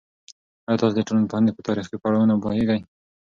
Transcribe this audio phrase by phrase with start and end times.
[0.67, 2.79] ایا تاسو د ټولنپوهنې په تاریخي پړاوونو پوهیږئ؟